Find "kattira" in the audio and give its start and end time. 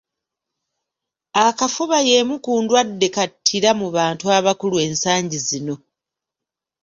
3.15-3.71